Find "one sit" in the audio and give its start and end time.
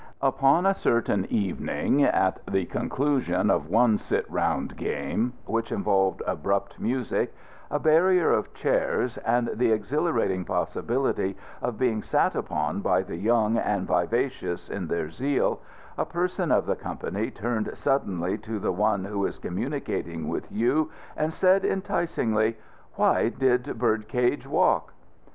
3.69-4.25